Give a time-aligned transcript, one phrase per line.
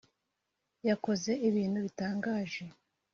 [0.87, 2.63] Yakoze ibintu bitangaje.